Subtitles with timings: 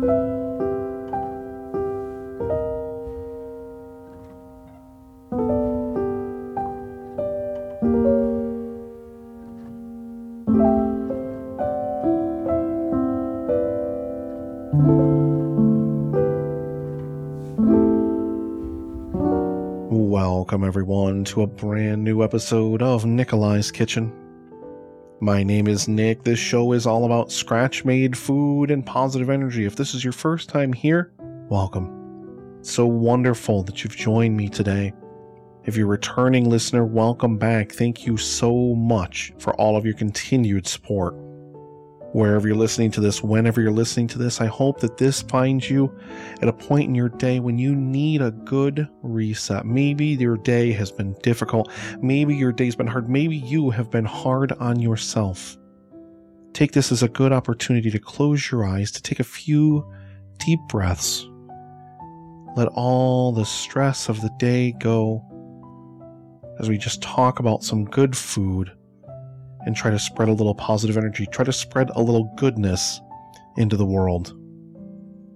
[0.00, 0.12] Welcome,
[20.62, 24.27] everyone, to a brand new episode of Nikolai's Kitchen.
[25.20, 26.22] My name is Nick.
[26.22, 29.64] This show is all about scratch made food and positive energy.
[29.64, 31.10] If this is your first time here,
[31.48, 32.56] welcome.
[32.60, 34.92] It's so wonderful that you've joined me today.
[35.64, 37.72] If you're a returning listener, welcome back.
[37.72, 41.16] Thank you so much for all of your continued support
[42.12, 44.40] wherever you're listening to this, whenever you're listening to this.
[44.40, 45.96] I hope that this finds you
[46.40, 49.66] at a point in your day when you need a good reset.
[49.66, 51.70] Maybe your day has been difficult.
[52.00, 53.08] Maybe your day's been hard.
[53.08, 55.56] Maybe you have been hard on yourself.
[56.54, 59.86] Take this as a good opportunity to close your eyes, to take a few
[60.38, 61.28] deep breaths.
[62.56, 65.24] Let all the stress of the day go
[66.58, 68.72] as we just talk about some good food
[69.68, 73.02] and try to spread a little positive energy, try to spread a little goodness
[73.58, 74.34] into the world.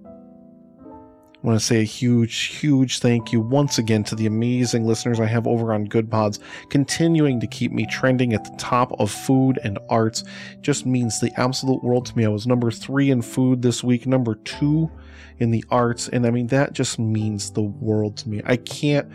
[0.05, 5.19] I want to say a huge, huge thank you once again to the amazing listeners
[5.19, 9.59] I have over on Goodpods, continuing to keep me trending at the top of food
[9.63, 10.23] and arts.
[10.61, 12.25] Just means the absolute world to me.
[12.25, 14.89] I was number three in food this week, number two
[15.37, 18.41] in the arts, and I mean that just means the world to me.
[18.45, 19.11] I can't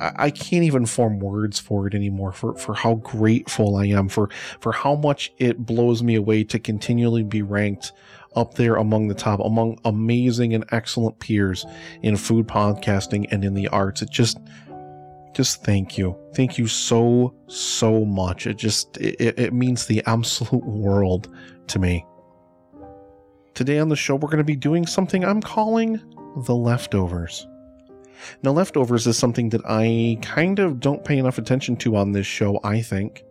[0.00, 4.30] I can't even form words for it anymore for, for how grateful I am for
[4.60, 7.92] for how much it blows me away to continually be ranked
[8.36, 11.66] up there among the top among amazing and excellent peers
[12.02, 14.02] in food podcasting and in the arts.
[14.02, 14.38] It just
[15.34, 16.16] just thank you.
[16.34, 18.46] Thank you so so much.
[18.46, 21.28] It just it, it means the absolute world
[21.68, 22.04] to me.
[23.54, 26.00] Today on the show we're going to be doing something i'm calling
[26.44, 27.44] the leftovers
[28.42, 32.26] now, leftovers is something that I kind of don't pay enough attention to on this
[32.26, 33.24] show, I think.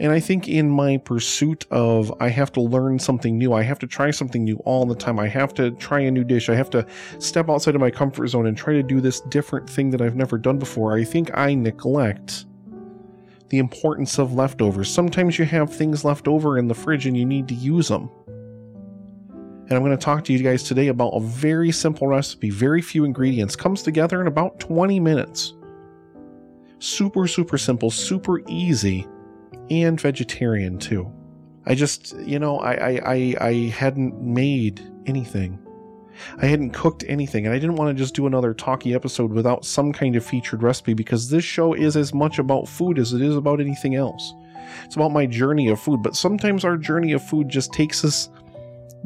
[0.00, 3.80] And I think in my pursuit of I have to learn something new, I have
[3.80, 6.54] to try something new all the time, I have to try a new dish, I
[6.54, 6.86] have to
[7.18, 10.14] step outside of my comfort zone and try to do this different thing that I've
[10.14, 12.46] never done before, I think I neglect
[13.48, 14.92] the importance of leftovers.
[14.92, 18.08] Sometimes you have things left over in the fridge and you need to use them
[19.68, 22.80] and I'm going to talk to you guys today about a very simple recipe, very
[22.80, 25.52] few ingredients, comes together in about 20 minutes.
[26.78, 29.06] Super, super simple, super easy,
[29.70, 31.12] and vegetarian too.
[31.66, 35.58] I just, you know, I, I, I, I hadn't made anything.
[36.40, 39.66] I hadn't cooked anything, and I didn't want to just do another talky episode without
[39.66, 43.20] some kind of featured recipe because this show is as much about food as it
[43.20, 44.34] is about anything else.
[44.84, 48.30] It's about my journey of food, but sometimes our journey of food just takes us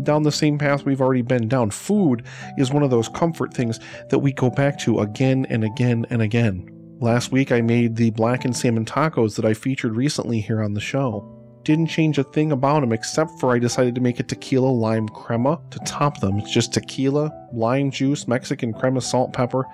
[0.02, 1.70] down the same path we've already been down.
[1.70, 2.24] Food
[2.56, 3.80] is one of those comfort things
[4.10, 6.68] that we go back to again and again and again.
[7.00, 10.80] Last week I made the blackened salmon tacos that I featured recently here on the
[10.80, 11.28] show.
[11.64, 15.08] Didn't change a thing about them except for I decided to make a tequila lime
[15.08, 16.38] crema to top them.
[16.38, 19.64] It's just tequila, lime juice, Mexican crema, salt, pepper.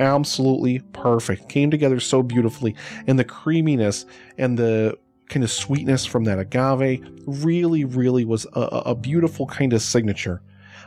[0.00, 1.48] Absolutely perfect.
[1.48, 2.74] Came together so beautifully.
[3.06, 4.06] And the creaminess
[4.38, 4.98] and the
[5.32, 10.42] kind of sweetness from that agave really, really was a, a beautiful kind of signature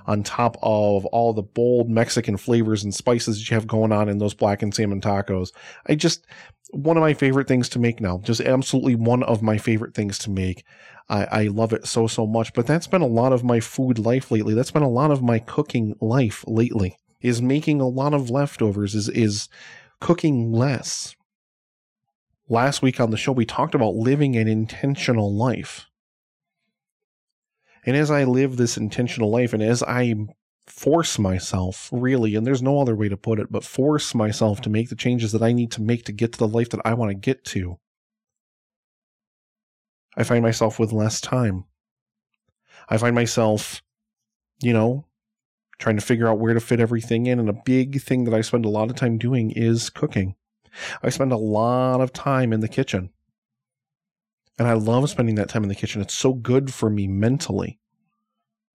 [0.08, 4.08] on top of all the bold Mexican flavors and spices that you have going on
[4.08, 5.52] in those blackened salmon tacos.
[5.88, 6.28] I just,
[6.70, 10.20] one of my favorite things to make now, just absolutely one of my favorite things
[10.20, 10.64] to make.
[11.10, 13.98] I, I love it so, so much, but that's been a lot of my food
[13.98, 14.54] life lately.
[14.54, 18.94] That's been a lot of my cooking life lately is making a lot of leftovers,
[18.94, 19.50] is, is
[20.00, 21.16] cooking less
[22.48, 25.90] last week on the show, we talked about living an intentional life.
[27.86, 30.16] And as I live this intentional life, and as I
[30.68, 34.70] force myself, really, and there's no other way to put it, but force myself to
[34.70, 36.94] make the changes that I need to make to get to the life that I
[36.96, 37.78] want to get to,
[40.18, 41.66] I find myself with less time.
[42.90, 43.84] I find myself,
[44.62, 45.06] you know,
[45.78, 47.40] trying to figure out where to fit everything in.
[47.40, 50.36] And a big thing that I spend a lot of time doing is cooking.
[51.04, 53.10] I spend a lot of time in the kitchen.
[54.58, 56.02] And I love spending that time in the kitchen.
[56.02, 57.80] It's so good for me mentally.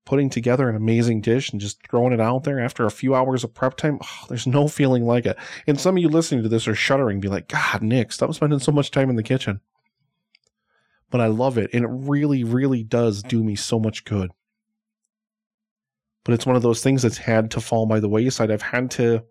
[0.05, 3.45] Putting together an amazing dish and just throwing it out there after a few hours
[3.45, 5.37] of prep time, oh, there's no feeling like it.
[5.67, 8.59] And some of you listening to this are shuddering, be like, God, Nick, stop spending
[8.59, 9.61] so much time in the kitchen.
[11.11, 11.71] But I love it.
[11.73, 14.31] And it really, really does do me so much good.
[16.25, 18.51] But it's one of those things that's had to fall by the wayside.
[18.51, 19.25] I've had to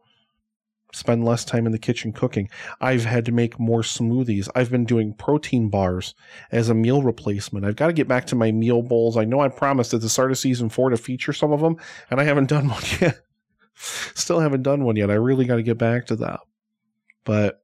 [0.92, 2.50] spend less time in the kitchen cooking.
[2.82, 4.50] I've had to make more smoothies.
[4.56, 6.16] I've been doing protein bars
[6.52, 7.66] as a meal replacement.
[7.66, 9.18] I've got to get back to my meal bowls.
[9.18, 11.78] I know I promised at the start of season four to feature some of them,
[12.10, 13.20] and I haven't done one yet.
[13.76, 15.12] Still haven't done one yet.
[15.12, 16.40] I really got to get back to that.
[17.24, 17.62] But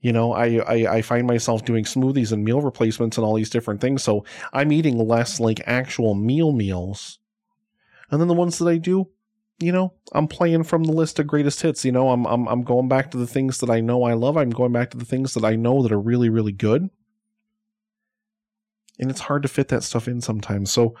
[0.00, 3.50] you know, I, I I find myself doing smoothies and meal replacements and all these
[3.50, 4.02] different things.
[4.02, 7.18] So I'm eating less like actual meal meals.
[8.10, 9.08] And then the ones that I do,
[9.62, 11.84] you know, I'm playing from the list of greatest hits.
[11.84, 14.36] You know, I'm I'm I'm going back to the things that I know I love.
[14.36, 16.90] I'm going back to the things that I know that are really really good.
[18.98, 20.70] And it's hard to fit that stuff in sometimes.
[20.70, 20.94] So,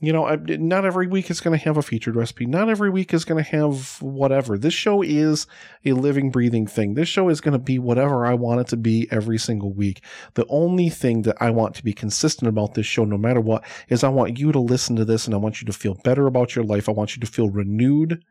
[0.00, 2.46] you know, not every week is going to have a featured recipe.
[2.46, 4.56] Not every week is going to have whatever.
[4.56, 5.48] This show is
[5.84, 6.94] a living, breathing thing.
[6.94, 10.04] This show is going to be whatever I want it to be every single week.
[10.34, 13.64] The only thing that I want to be consistent about this show, no matter what,
[13.88, 16.28] is I want you to listen to this and I want you to feel better
[16.28, 16.88] about your life.
[16.88, 18.22] I want you to feel renewed,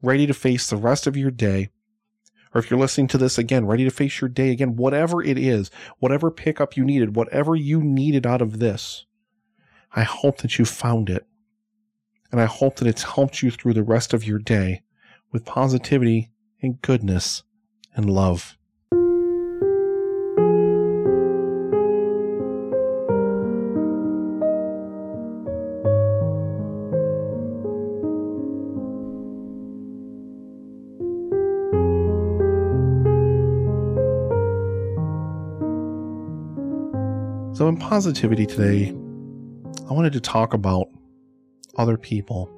[0.00, 1.70] ready to face the rest of your day.
[2.54, 5.38] Or if you're listening to this again, ready to face your day again, whatever it
[5.38, 9.06] is, whatever pickup you needed, whatever you needed out of this
[9.96, 11.24] I hope that you found it.
[12.32, 14.82] And I hope that it's helped you through the rest of your day
[15.30, 16.30] with positivity
[16.60, 17.44] and goodness
[17.94, 18.56] and love.
[37.52, 38.92] So, in positivity today,
[39.88, 40.88] I wanted to talk about
[41.76, 42.50] other people.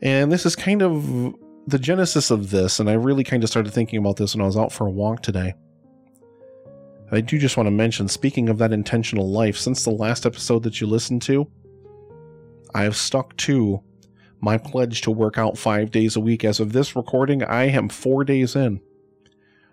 [0.00, 1.34] And this is kind of
[1.66, 4.46] the genesis of this, and I really kind of started thinking about this when I
[4.46, 5.54] was out for a walk today.
[7.12, 10.62] I do just want to mention, speaking of that intentional life, since the last episode
[10.62, 11.50] that you listened to,
[12.74, 13.82] I have stuck to
[14.40, 16.44] my pledge to work out five days a week.
[16.44, 18.80] As of this recording, I am four days in.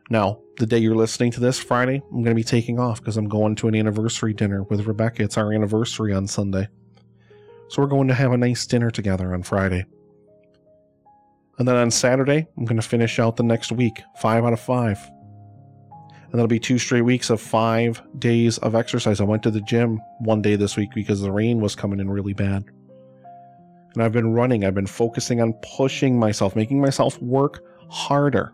[0.09, 3.18] Now, the day you're listening to this, Friday, I'm going to be taking off because
[3.18, 5.24] I'm going to an anniversary dinner with Rebecca.
[5.24, 6.68] It's our anniversary on Sunday.
[7.69, 9.86] So we're going to have a nice dinner together on Friday.
[11.57, 14.59] And then on Saturday, I'm going to finish out the next week, five out of
[14.59, 14.98] five.
[16.24, 19.21] And that'll be two straight weeks of five days of exercise.
[19.21, 22.09] I went to the gym one day this week because the rain was coming in
[22.09, 22.65] really bad.
[23.94, 28.53] And I've been running, I've been focusing on pushing myself, making myself work harder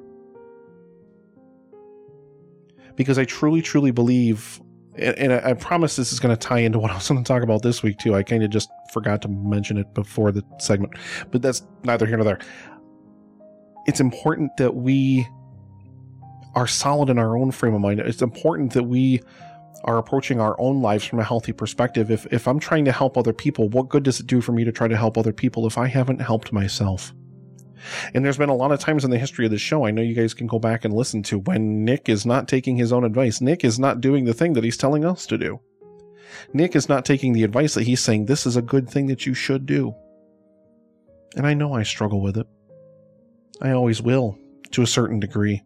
[2.98, 4.60] because I truly, truly believe,
[4.98, 7.44] and, I, promise this is going to tie into what I was going to talk
[7.44, 8.16] about this week too.
[8.16, 10.94] I kind of just forgot to mention it before the segment,
[11.32, 12.40] but that's neither here nor there.
[13.86, 15.26] It's important that we
[16.56, 18.00] are solid in our own frame of mind.
[18.00, 19.22] It's important that we
[19.84, 22.10] are approaching our own lives from a healthy perspective.
[22.10, 24.64] If if I'm trying to help other people, what good does it do for me
[24.64, 27.14] to try to help other people if I haven't helped myself?
[28.14, 30.02] And there's been a lot of times in the history of the show, I know
[30.02, 33.04] you guys can go back and listen to when Nick is not taking his own
[33.04, 33.42] advice.
[33.42, 35.60] Nick is not doing the thing that he's telling us to do.
[36.54, 39.26] Nick is not taking the advice that he's saying, this is a good thing that
[39.26, 39.94] you should do.
[41.36, 42.48] And I know I struggle with it.
[43.62, 44.38] I always will,
[44.72, 45.64] to a certain degree.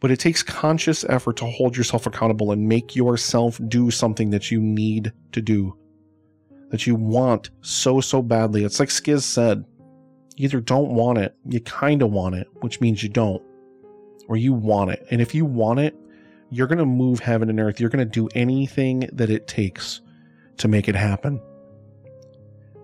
[0.00, 4.50] But it takes conscious effort to hold yourself accountable and make yourself do something that
[4.50, 5.76] you need to do,
[6.70, 8.64] that you want so, so badly.
[8.64, 9.64] It's like Skiz said
[10.44, 13.42] either don't want it, you kind of want it, which means you don't,
[14.28, 15.06] or you want it.
[15.10, 15.96] And if you want it,
[16.50, 17.80] you're going to move heaven and earth.
[17.80, 20.00] You're going to do anything that it takes
[20.58, 21.40] to make it happen.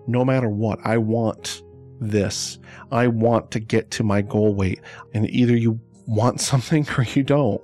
[0.07, 1.63] No matter what, I want
[1.99, 2.59] this.
[2.91, 4.81] I want to get to my goal weight.
[5.13, 7.61] And either you want something or you don't.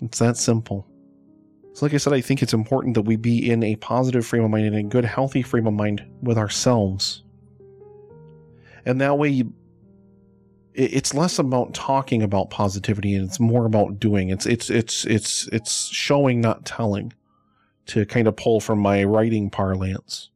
[0.00, 0.86] It's that simple.
[1.74, 4.44] So, like I said, I think it's important that we be in a positive frame
[4.44, 7.21] of mind and a good, healthy frame of mind with ourselves
[8.84, 9.52] and that way you,
[10.74, 15.46] it's less about talking about positivity and it's more about doing it's it's it's it's
[15.48, 17.12] it's showing not telling
[17.86, 20.30] to kind of pull from my writing parlance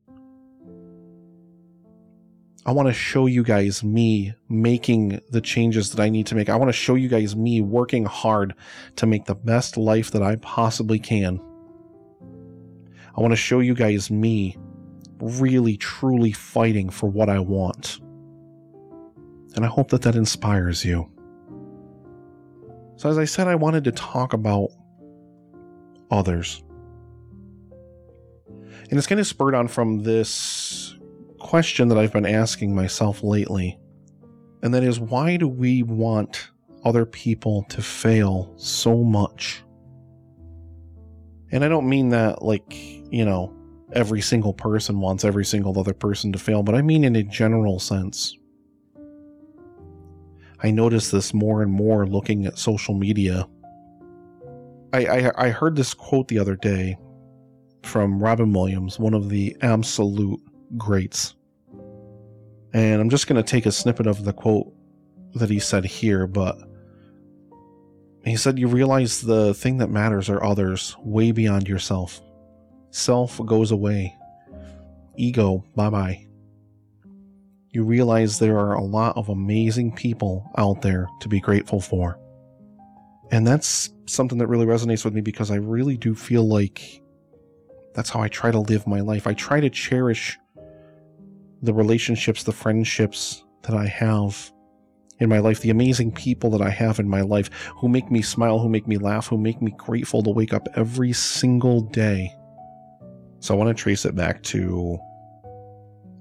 [2.67, 6.49] I want to show you guys me making the changes that I need to make.
[6.49, 8.57] I want to show you guys me working hard
[8.97, 11.41] to make the best life that I possibly can.
[13.17, 14.57] I want to show you guys me
[15.21, 18.01] really, truly fighting for what I want
[19.57, 21.11] and I hope that that inspires you.
[22.97, 24.71] So, as I said, I wanted to talk about
[26.11, 26.63] others.
[28.49, 30.95] And it's kind of spurred on from this
[31.39, 33.79] question that I've been asking myself lately.
[34.63, 36.51] And that is why do we want
[36.85, 39.63] other people to fail so much?
[41.51, 42.75] And I don't mean that like,
[43.11, 43.55] you know,
[43.93, 47.23] every single person wants every single other person to fail, but I mean in a
[47.23, 48.37] general sense.
[50.63, 53.47] I notice this more and more looking at social media.
[54.93, 56.97] I, I, I heard this quote the other day
[57.83, 60.41] from Robin Williams, one of the absolute
[60.77, 61.35] greats.
[62.73, 64.73] And I'm just going to take a snippet of the quote
[65.35, 66.59] that he said here, but
[68.25, 72.21] he said, You realize the thing that matters are others way beyond yourself.
[72.91, 74.15] Self goes away.
[75.17, 76.26] Ego, bye bye.
[77.77, 82.19] You realize there are a lot of amazing people out there to be grateful for.
[83.31, 87.03] And that's something that really resonates with me because I really do feel like
[87.93, 89.27] that's how I try to live my life.
[89.27, 90.39] I try to cherish
[91.61, 94.51] the relationships, the friendships that I have
[95.21, 98.23] in my life, the amazing people that I have in my life who make me
[98.23, 102.33] smile, who make me laugh, who make me grateful to wake up every single day.
[103.41, 104.99] So I want to trace it back to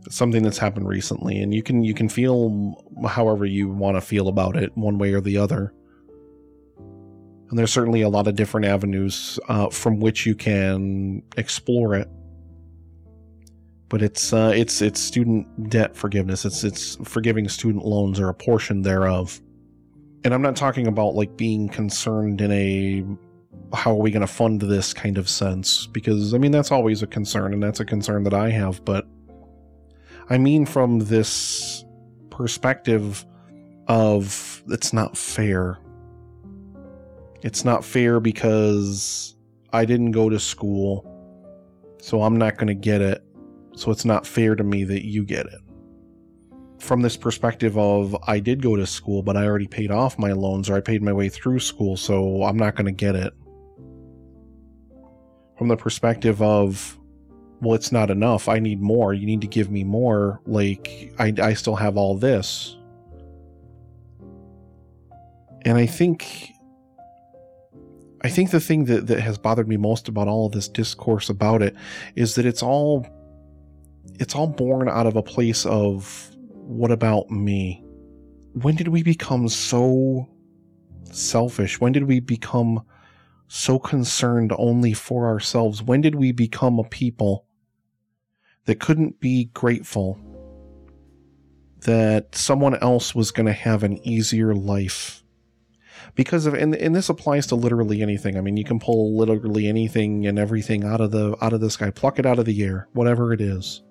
[0.10, 2.76] something that's happened recently and you can you can feel
[3.08, 5.74] however you want to feel about it one way or the other.
[7.50, 12.10] And there's certainly a lot of different avenues uh, from which you can explore it
[13.90, 16.46] but it's uh, it's it's student debt forgiveness.
[16.46, 19.40] It's it's forgiving student loans or a portion thereof.
[20.24, 23.06] And I'm not talking about like being concerned in a
[23.76, 27.04] how are we going to fund this kind of sense because I mean that's always
[27.04, 29.08] a concern and that's a concern that I have, but
[30.30, 31.86] I mean from this
[32.30, 33.26] perspective
[33.88, 35.78] of it's not fair.
[37.42, 39.36] It's not fair because
[39.72, 41.06] I didn't go to school,
[42.02, 43.26] so I'm not going to get it
[43.76, 45.60] so it's not fair to me that you get it.
[46.80, 50.32] From this perspective of, I did go to school, but I already paid off my
[50.32, 53.34] loans or I paid my way through school, so I'm not going to get it.
[55.58, 56.98] From the perspective of,
[57.62, 58.48] well, it's not enough.
[58.50, 59.14] I need more.
[59.14, 60.42] You need to give me more.
[60.46, 62.78] Like, I, I still have all this.
[65.64, 66.52] And I think
[68.22, 71.30] I think the thing that, that has bothered me most about all of this discourse
[71.30, 71.76] about it
[72.16, 73.06] is that it's all
[74.20, 77.84] it's all born out of a place of what about me?
[78.54, 80.28] When did we become so
[81.12, 81.80] selfish?
[81.80, 82.84] When did we become
[83.48, 85.82] so concerned only for ourselves?
[85.82, 87.46] When did we become a people
[88.66, 90.20] that couldn't be grateful
[91.82, 95.24] that someone else was going to have an easier life?
[96.16, 98.38] Because of and, and this applies to literally anything.
[98.38, 101.70] I mean, you can pull literally anything and everything out of the out of the
[101.70, 103.82] sky, pluck it out of the air, whatever it is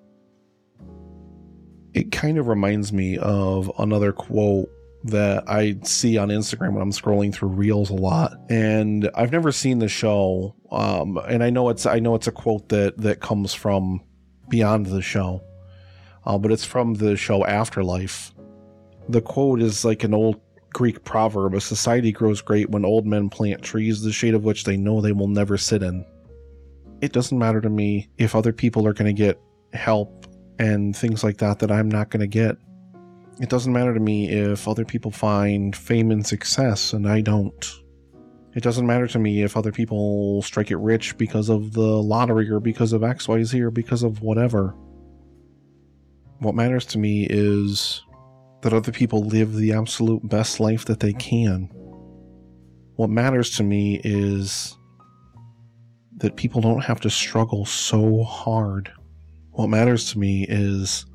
[1.95, 4.69] it kind of reminds me of another quote
[5.05, 8.33] that I see on Instagram when I'm scrolling through reels a lot.
[8.49, 10.55] And I've never seen the show.
[10.71, 14.01] Um, and I know it's I know it's a quote that that comes from
[14.49, 15.43] beyond the show.
[16.25, 18.33] Uh, but it's from the show Afterlife.
[19.07, 20.41] The quote is like an old
[20.73, 24.63] Greek proverb A society grows great when old men plant trees, the shade of which
[24.63, 26.03] they know they will never sit in.
[27.01, 29.39] It doesn't matter to me if other people are going to get
[29.73, 30.25] help
[30.57, 32.57] and things like that that I'm not going to get.
[33.41, 37.73] It doesn't matter to me if other people find fame and success and I don't.
[38.55, 42.49] It doesn't matter to me if other people strike it rich because of the lottery
[42.49, 44.73] or because of XYZ or because of whatever.
[46.39, 48.01] What matters to me is
[48.61, 51.69] that other people live the absolute best life that they can.
[52.95, 54.77] What matters to me is
[56.17, 58.91] that people don't have to struggle so hard
[59.55, 61.05] what matters to me is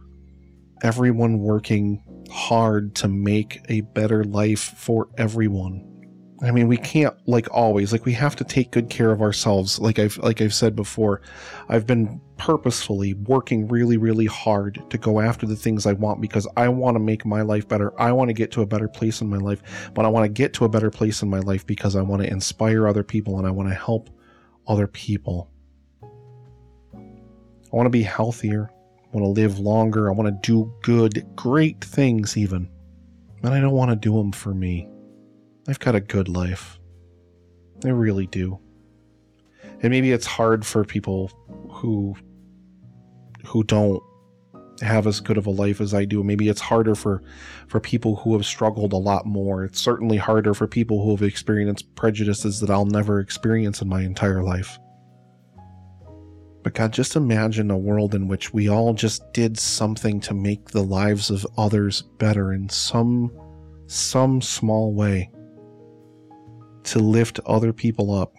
[0.83, 5.87] everyone working hard to make a better life for everyone.
[6.43, 9.79] I mean, we can't like always like we have to take good care of ourselves.
[9.79, 11.21] Like I've like I've said before,
[11.69, 16.49] I've been purposefully working really really hard to go after the things I want because
[16.57, 17.99] I want to make my life better.
[18.01, 20.31] I want to get to a better place in my life, but I want to
[20.31, 23.37] get to a better place in my life because I want to inspire other people
[23.39, 24.09] and I want to help
[24.67, 25.51] other people.
[26.93, 28.71] I want to be healthier.
[29.13, 30.09] I want to live longer.
[30.09, 32.69] I want to do good, great things, even.
[33.43, 34.89] And I don't want to do them for me.
[35.67, 36.79] I've got a good life.
[37.85, 38.61] I really do.
[39.83, 41.31] And maybe it's hard for people
[41.71, 42.15] who
[43.47, 44.03] who don't
[44.83, 46.23] have as good of a life as I do.
[46.23, 47.23] Maybe it's harder for
[47.69, 49.65] for people who have struggled a lot more.
[49.65, 54.03] It's certainly harder for people who have experienced prejudices that I'll never experience in my
[54.03, 54.79] entire life.
[56.63, 60.71] But God, just imagine a world in which we all just did something to make
[60.71, 63.31] the lives of others better in some
[63.87, 65.31] some small way.
[66.85, 68.35] To lift other people up.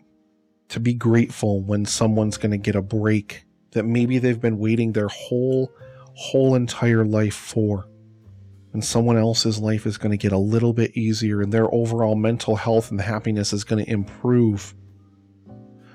[0.69, 4.91] To be grateful when someone's going to get a break that maybe they've been waiting
[4.91, 5.71] their whole
[6.13, 7.87] whole entire life for.
[8.73, 12.15] and someone else's life is going to get a little bit easier and their overall
[12.15, 14.73] mental health and happiness is going to improve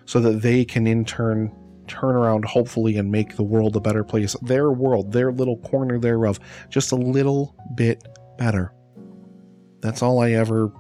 [0.05, 1.51] so that they can in turn
[1.87, 4.35] turn around hopefully and make the world a better place.
[4.43, 6.39] Their world their little corner thereof
[6.69, 8.07] just a little bit
[8.39, 8.73] better.
[9.81, 10.73] That's all i ever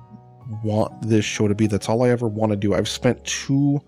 [0.62, 1.66] want this show to be.
[1.66, 2.74] That's all i ever want to do.
[2.74, 3.80] I've spent too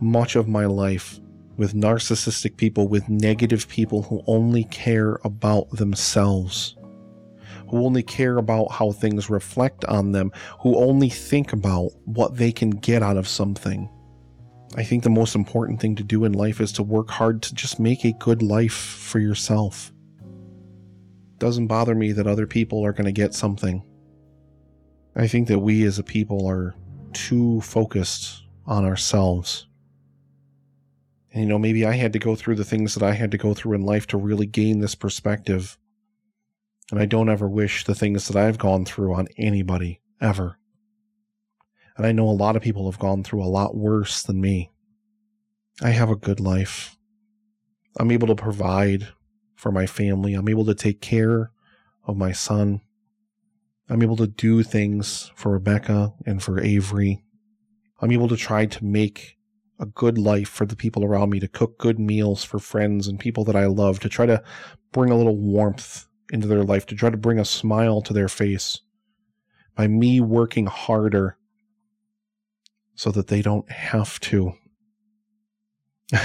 [0.00, 1.20] much of my life
[1.56, 6.76] with narcissistic people with negative people who only care about themselves
[7.70, 12.50] who only care about how things reflect on them, who only think about what they
[12.50, 13.88] can get out of something.
[14.76, 17.54] I think the most important thing to do in life is to work hard to
[17.54, 19.92] just make a good life for yourself.
[21.38, 23.82] Doesn't bother me that other people are going to get something.
[25.16, 26.74] I think that we as a people are
[27.12, 29.66] too focused on ourselves.
[31.32, 33.38] And you know, maybe I had to go through the things that I had to
[33.38, 35.78] go through in life to really gain this perspective
[36.90, 40.58] and I don't ever wish the things that I've gone through on anybody, ever.
[42.00, 44.70] And I know a lot of people have gone through a lot worse than me.
[45.82, 46.96] I have a good life.
[47.98, 49.08] I'm able to provide
[49.54, 50.32] for my family.
[50.32, 51.52] I'm able to take care
[52.06, 52.80] of my son.
[53.90, 57.22] I'm able to do things for Rebecca and for Avery.
[58.00, 59.36] I'm able to try to make
[59.78, 63.20] a good life for the people around me, to cook good meals for friends and
[63.20, 64.42] people that I love, to try to
[64.90, 68.28] bring a little warmth into their life, to try to bring a smile to their
[68.28, 68.80] face
[69.76, 71.36] by me working harder
[72.94, 74.54] so that they don't have to.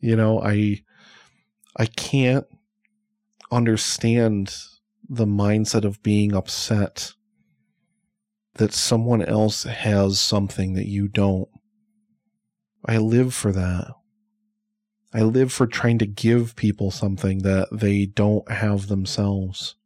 [0.00, 0.82] you know, I
[1.76, 2.46] I can't
[3.50, 4.54] understand
[5.08, 7.12] the mindset of being upset
[8.54, 11.48] that someone else has something that you don't.
[12.84, 13.92] I live for that.
[15.14, 19.76] I live for trying to give people something that they don't have themselves.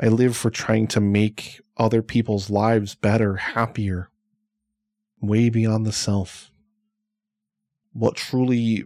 [0.00, 4.10] I live for trying to make other people's lives better, happier,
[5.20, 6.50] way beyond the self.
[7.92, 8.84] What truly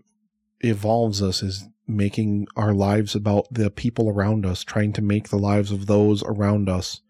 [0.61, 5.39] evolves us is making our lives about the people around us, trying to make the
[5.39, 7.01] lives of those around us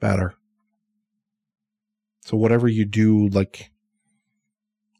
[0.00, 0.34] better.
[2.24, 3.70] So, whatever you do, like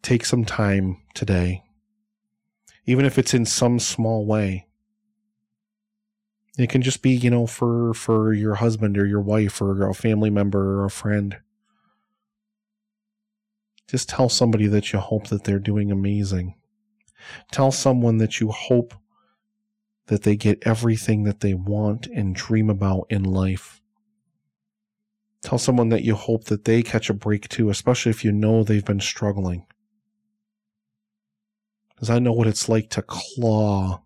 [0.02, 1.64] take some time today,
[2.84, 4.66] even if it's in some small way.
[6.56, 9.94] It can just be, you know, for for your husband or your wife or a
[9.94, 11.38] family member or a friend.
[13.88, 16.54] Just tell somebody that you hope that they're doing amazing.
[17.52, 18.94] Tell someone that you hope
[20.06, 23.80] that they get everything that they want and dream about in life.
[25.42, 28.64] Tell someone that you hope that they catch a break too, especially if you know
[28.64, 29.66] they've been struggling
[31.96, 34.02] because I know what it's like to claw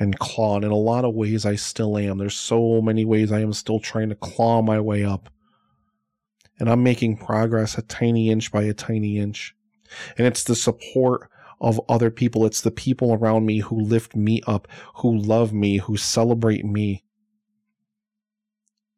[0.00, 0.56] and claw.
[0.56, 2.18] And in a lot of ways, I still am.
[2.18, 5.28] There's so many ways I am still trying to claw my way up.
[6.58, 9.54] And I'm making progress a tiny inch by a tiny inch.
[10.16, 11.28] And it's the support
[11.60, 12.46] of other people.
[12.46, 17.04] It's the people around me who lift me up, who love me, who celebrate me.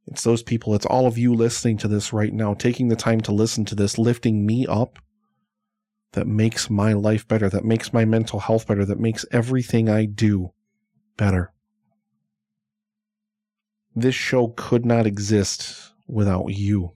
[0.06, 0.74] It's those people.
[0.74, 3.74] It's all of you listening to this right now, taking the time to listen to
[3.74, 4.98] this, lifting me up
[6.12, 10.04] that makes my life better, that makes my mental health better, that makes everything I
[10.04, 10.52] do
[11.16, 11.52] better.
[13.94, 16.92] This show could not exist without you.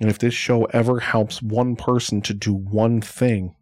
[0.00, 3.54] And if this show ever helps one person to do one thing,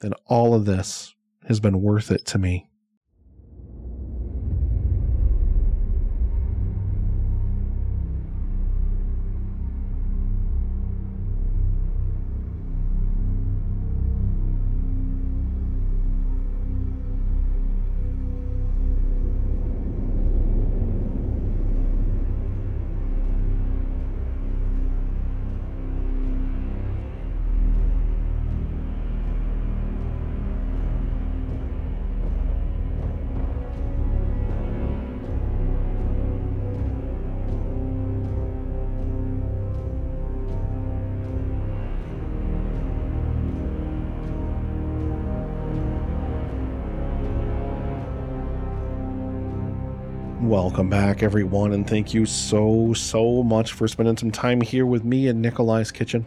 [0.00, 1.14] then all of this
[1.46, 2.65] has been worth it to me.
[50.56, 55.04] Welcome back, everyone, and thank you so, so much for spending some time here with
[55.04, 56.24] me in Nikolai's Kitchen.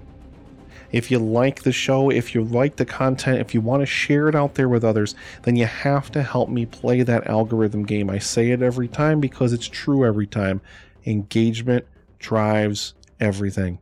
[0.92, 4.30] If you like the show, if you like the content, if you want to share
[4.30, 8.08] it out there with others, then you have to help me play that algorithm game.
[8.08, 10.62] I say it every time because it's true every time.
[11.08, 11.88] Engagement
[12.20, 13.80] drives everything.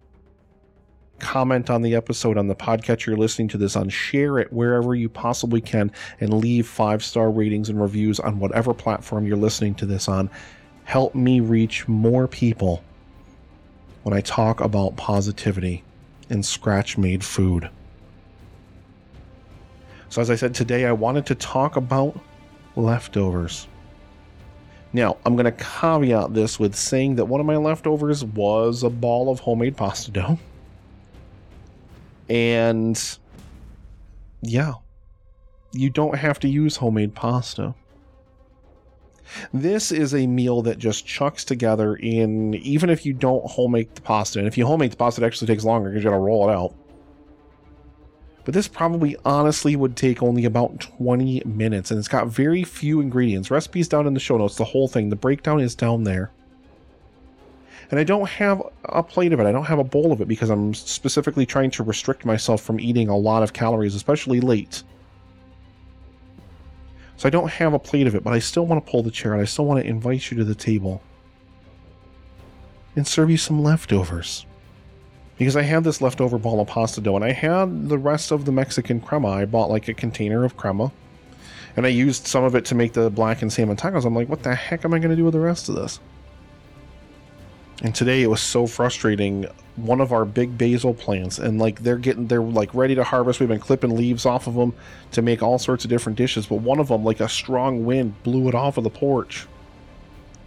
[1.19, 4.95] Comment on the episode on the podcast you're listening to this on, share it wherever
[4.95, 9.75] you possibly can, and leave five star ratings and reviews on whatever platform you're listening
[9.75, 10.29] to this on.
[10.83, 12.83] Help me reach more people
[14.03, 15.83] when I talk about positivity
[16.29, 17.69] and scratch made food.
[20.09, 22.17] So, as I said today, I wanted to talk about
[22.75, 23.67] leftovers.
[24.93, 28.89] Now, I'm going to caveat this with saying that one of my leftovers was a
[28.89, 30.39] ball of homemade pasta dough.
[32.29, 33.17] And
[34.41, 34.73] yeah,
[35.71, 37.75] you don't have to use homemade pasta.
[39.53, 44.01] This is a meal that just chucks together in, even if you don't homemade the
[44.01, 44.39] pasta.
[44.39, 46.53] And if you homemade the pasta, it actually takes longer because you gotta roll it
[46.53, 46.73] out.
[48.45, 53.01] But this probably honestly would take only about 20 minutes, and it's got very few
[53.01, 53.51] ingredients.
[53.51, 55.09] Recipes down in the show notes, the whole thing.
[55.09, 56.31] The breakdown is down there.
[57.89, 59.45] And I don't have a plate of it.
[59.45, 62.79] I don't have a bowl of it because I'm specifically trying to restrict myself from
[62.79, 64.83] eating a lot of calories, especially late.
[67.15, 69.11] So I don't have a plate of it, but I still want to pull the
[69.11, 69.39] chair out.
[69.39, 71.01] I still want to invite you to the table
[72.95, 74.45] and serve you some leftovers.
[75.37, 78.45] Because I had this leftover ball of pasta dough and I had the rest of
[78.45, 79.29] the Mexican crema.
[79.29, 80.91] I bought like a container of crema
[81.75, 84.03] and I used some of it to make the blackened salmon tacos.
[84.03, 85.99] I'm like, what the heck am I going to do with the rest of this?
[87.83, 89.45] And today it was so frustrating.
[89.75, 93.39] One of our big basil plants, and like they're getting, they're like ready to harvest.
[93.39, 94.73] We've been clipping leaves off of them
[95.11, 96.47] to make all sorts of different dishes.
[96.47, 99.45] But one of them, like a strong wind, blew it off of the porch,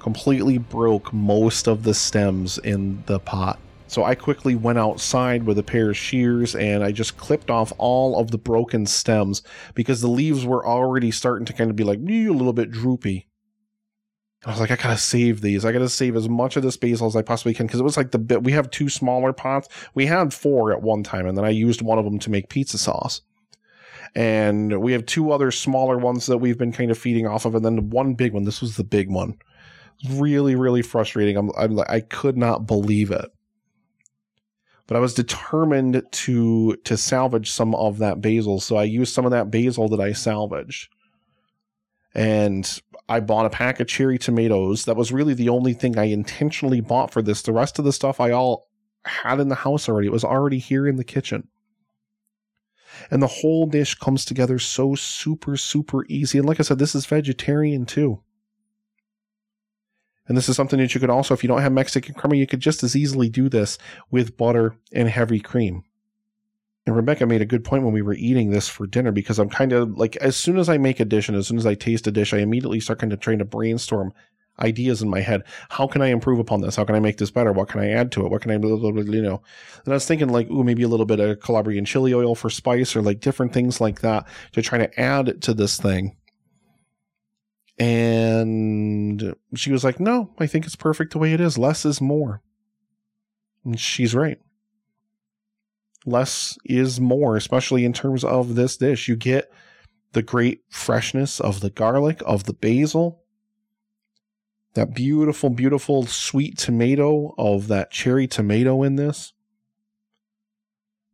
[0.01, 3.61] completely broke most of the stems in the pot.
[3.87, 7.73] So I quickly went outside with a pair of shears and I just clipped off
[7.77, 9.43] all of the broken stems
[9.75, 13.27] because the leaves were already starting to kind of be like a little bit droopy.
[14.47, 15.65] I was like, I gotta save these.
[15.65, 17.99] I gotta save as much of this basil as I possibly can because it was
[17.99, 18.43] like the bit.
[18.43, 19.69] We have two smaller pots.
[19.95, 22.49] We had four at one time, and then I used one of them to make
[22.49, 23.21] pizza sauce.
[24.15, 27.55] And we have two other smaller ones that we've been kind of feeding off of,
[27.55, 28.45] and then one big one.
[28.45, 29.37] This was the big one.
[30.09, 31.37] Really, really frustrating.
[31.37, 33.31] I'm, I'm like, I could not believe it.
[34.87, 39.27] But I was determined to to salvage some of that basil, so I used some
[39.27, 40.89] of that basil that I salvaged
[42.15, 44.85] and I bought a pack of cherry tomatoes.
[44.85, 47.43] That was really the only thing I intentionally bought for this.
[47.43, 48.69] The rest of the stuff I all
[49.05, 50.07] had in the house already.
[50.07, 51.49] It was already here in the kitchen.
[53.11, 56.39] And the whole dish comes together so super, super easy.
[56.39, 58.23] And like I said, this is vegetarian too.
[60.29, 62.47] And this is something that you could also, if you don't have Mexican crema, you
[62.47, 63.77] could just as easily do this
[64.13, 65.83] with butter and heavy cream.
[66.87, 69.51] And Rebecca made a good point when we were eating this for dinner because I'm
[69.51, 71.75] kind of like, as soon as I make a dish and as soon as I
[71.75, 74.15] taste a dish, I immediately start kind of trying to brainstorm
[74.59, 75.43] ideas in my head.
[75.69, 76.77] How can I improve upon this?
[76.77, 77.53] How can I make this better?
[77.53, 78.31] What can I add to it?
[78.31, 79.43] What can I, you know?
[79.85, 82.51] And I was thinking like, ooh, maybe a little bit of Calabrian chili oil for
[82.51, 86.17] spice or like different things like that to try to add to this thing.
[87.79, 91.57] And she was like, no, I think it's perfect the way it is.
[91.57, 92.43] Less is more.
[93.65, 94.39] And she's right
[96.07, 99.09] less is more, especially in terms of this dish.
[99.09, 99.51] You get
[100.13, 103.23] the great freshness of the garlic, of the basil,
[104.75, 109.33] that beautiful, beautiful sweet tomato of that cherry tomato in this.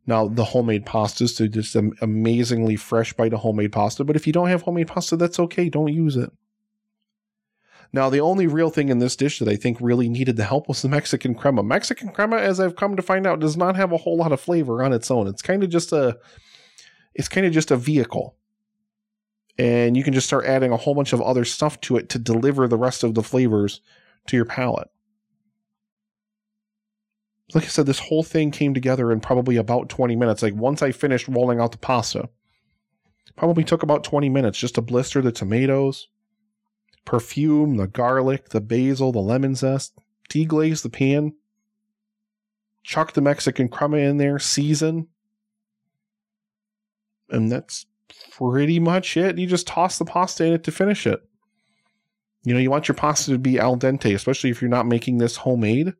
[0.06, 4.04] Now, the homemade pastas, so just an amazingly fresh bite of homemade pasta.
[4.04, 5.68] But if you don't have homemade pasta, that's okay.
[5.68, 6.30] Don't use it.
[7.92, 10.68] Now, the only real thing in this dish that I think really needed the help
[10.68, 11.62] was the Mexican crema.
[11.62, 14.40] Mexican crema, as I've come to find out, does not have a whole lot of
[14.40, 15.26] flavor on its own.
[15.26, 16.18] It's kind of just a,
[17.14, 18.36] it's kind of just a vehicle,
[19.58, 22.18] and you can just start adding a whole bunch of other stuff to it to
[22.18, 23.80] deliver the rest of the flavors
[24.26, 24.88] to your palate.
[27.54, 30.42] Like I said, this whole thing came together in probably about 20 minutes.
[30.42, 32.28] Like once I finished rolling out the pasta,
[33.36, 36.08] probably took about 20 minutes just to blister the tomatoes
[37.06, 41.32] perfume, the garlic, the basil, the lemon zest, deglaze the pan,
[42.82, 45.08] chuck the Mexican crema in there, season,
[47.30, 47.86] and that's
[48.30, 49.38] pretty much it.
[49.38, 51.22] You just toss the pasta in it to finish it.
[52.44, 55.18] You know, you want your pasta to be al dente, especially if you're not making
[55.18, 55.94] this homemade.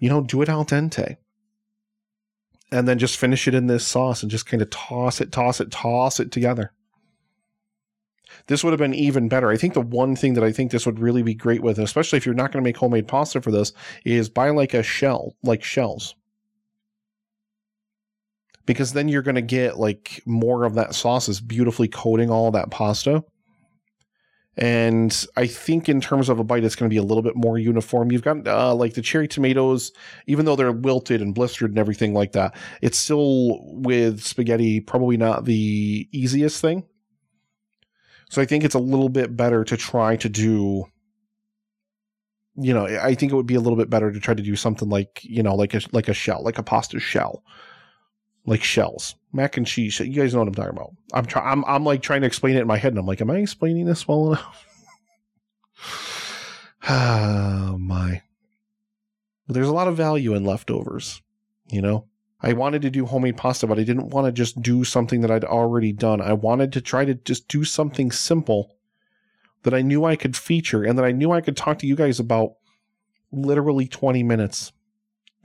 [0.00, 1.16] You know, do it al dente.
[2.70, 5.60] And then just finish it in this sauce and just kind of toss it, toss
[5.60, 6.72] it, toss it together.
[8.46, 9.50] This would have been even better.
[9.50, 12.16] I think the one thing that I think this would really be great with, especially
[12.16, 13.72] if you're not going to make homemade pasta for this,
[14.04, 16.14] is buy like a shell, like shells.
[18.66, 22.50] Because then you're going to get like more of that sauce is beautifully coating all
[22.50, 23.24] that pasta.
[24.56, 27.34] And I think in terms of a bite, it's going to be a little bit
[27.34, 28.12] more uniform.
[28.12, 29.92] You've got uh, like the cherry tomatoes,
[30.26, 35.16] even though they're wilted and blistered and everything like that, it's still with spaghetti probably
[35.16, 36.84] not the easiest thing.
[38.30, 40.86] So I think it's a little bit better to try to do
[42.56, 44.56] you know, I think it would be a little bit better to try to do
[44.56, 47.42] something like, you know, like a like a shell, like a pasta shell,
[48.46, 49.98] like shells, mac and cheese.
[49.98, 50.92] You guys know what I'm talking about.
[51.12, 51.50] I'm trying.
[51.50, 53.38] I'm I'm like trying to explain it in my head, and I'm like, am I
[53.38, 54.66] explaining this well enough?
[56.88, 58.22] oh my!
[59.46, 61.22] But there's a lot of value in leftovers.
[61.68, 62.06] You know,
[62.44, 65.30] I wanted to do homemade pasta, but I didn't want to just do something that
[65.30, 66.20] I'd already done.
[66.20, 68.76] I wanted to try to just do something simple
[69.62, 71.96] that I knew I could feature and that I knew I could talk to you
[71.96, 72.56] guys about
[73.32, 74.72] literally 20 minutes.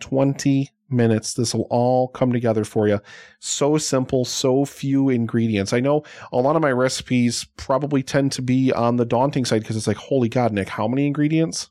[0.01, 1.35] 20 minutes.
[1.35, 2.99] This will all come together for you.
[3.39, 5.71] So simple, so few ingredients.
[5.71, 9.61] I know a lot of my recipes probably tend to be on the daunting side
[9.61, 11.69] because it's like, holy God, Nick, how many ingredients?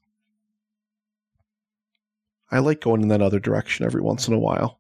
[2.51, 4.78] I like going in that other direction every once in a while.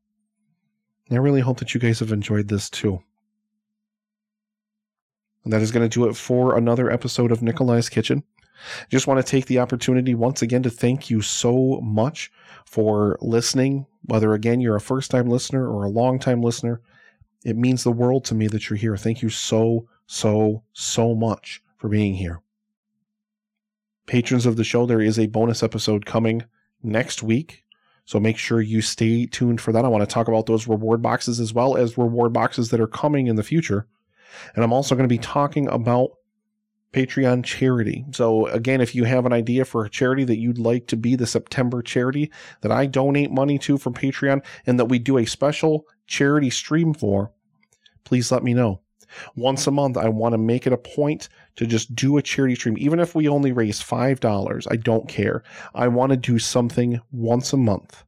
[1.10, 3.02] I really hope that you guys have enjoyed this too.
[5.44, 8.24] And that is going to do it for another episode of Nikolai's Kitchen.
[8.90, 12.30] Just want to take the opportunity once again to thank you so much
[12.66, 13.86] for listening.
[14.04, 16.80] Whether again you're a first time listener or a long time listener,
[17.44, 18.96] it means the world to me that you're here.
[18.96, 22.42] Thank you so, so, so much for being here.
[24.06, 26.44] Patrons of the show, there is a bonus episode coming
[26.82, 27.64] next week.
[28.08, 29.84] So make sure you stay tuned for that.
[29.84, 32.86] I want to talk about those reward boxes as well as reward boxes that are
[32.86, 33.86] coming in the future.
[34.54, 36.12] And I'm also going to be talking about
[36.94, 38.06] Patreon charity.
[38.12, 41.16] So, again, if you have an idea for a charity that you'd like to be
[41.16, 45.26] the September charity that I donate money to from Patreon and that we do a
[45.26, 47.30] special charity stream for,
[48.04, 48.80] please let me know.
[49.36, 52.54] Once a month, I want to make it a point to just do a charity
[52.54, 52.76] stream.
[52.78, 55.42] Even if we only raise $5, I don't care.
[55.74, 58.04] I want to do something once a month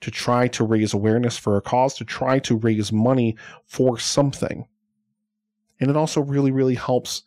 [0.00, 4.66] to try to raise awareness for a cause, to try to raise money for something.
[5.80, 7.22] And it also really, really helps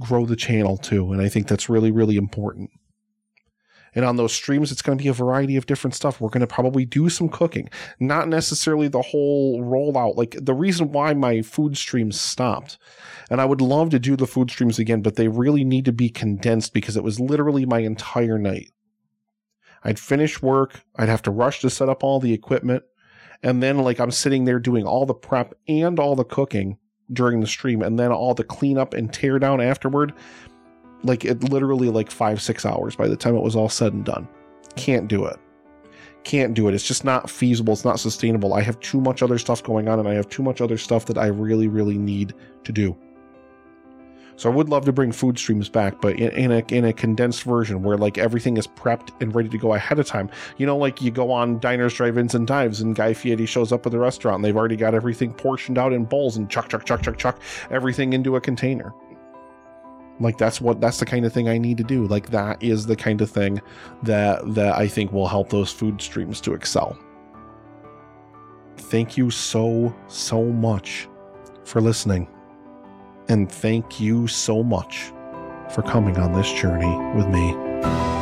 [0.00, 1.12] grow the channel too.
[1.12, 2.70] And I think that's really, really important.
[3.94, 6.20] And on those streams, it's going to be a variety of different stuff.
[6.20, 10.16] We're going to probably do some cooking, not necessarily the whole rollout.
[10.16, 12.78] Like the reason why my food streams stopped,
[13.30, 15.92] and I would love to do the food streams again, but they really need to
[15.92, 18.70] be condensed because it was literally my entire night.
[19.82, 22.84] I'd finish work, I'd have to rush to set up all the equipment,
[23.42, 26.78] and then like I'm sitting there doing all the prep and all the cooking
[27.12, 30.12] during the stream and then all the cleanup and tear down afterward
[31.02, 34.04] like it literally like five six hours by the time it was all said and
[34.04, 34.28] done
[34.76, 35.38] can't do it
[36.24, 39.38] can't do it it's just not feasible it's not sustainable i have too much other
[39.38, 42.34] stuff going on and i have too much other stuff that i really really need
[42.64, 42.96] to do
[44.40, 46.94] so I would love to bring food streams back, but in, in, a in a
[46.94, 50.30] condensed version where like everything is prepped and ready to go ahead of time.
[50.56, 53.84] You know, like you go on diners, drive-ins, and dives, and Guy Fieri shows up
[53.84, 54.36] at the restaurant.
[54.36, 57.38] And they've already got everything portioned out in bowls and chuck, chuck, chuck, chuck, chuck
[57.70, 58.94] everything into a container.
[60.20, 62.06] Like that's what that's the kind of thing I need to do.
[62.06, 63.60] Like that is the kind of thing
[64.02, 66.98] that that I think will help those food streams to excel.
[68.76, 71.08] Thank you so so much
[71.64, 72.28] for listening.
[73.28, 75.12] And thank you so much
[75.70, 78.19] for coming on this journey with me.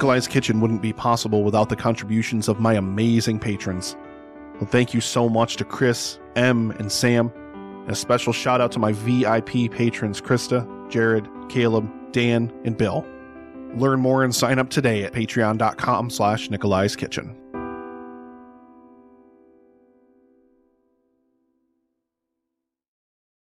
[0.00, 3.98] Nikolai's Kitchen wouldn't be possible without the contributions of my amazing patrons.
[4.54, 7.30] Well, thank you so much to Chris, M, and Sam.
[7.82, 13.04] And a special shout out to my VIP patrons Krista, Jared, Caleb, Dan, and Bill.
[13.74, 17.36] Learn more and sign up today at patreon.com slash Nikolai's Kitchen.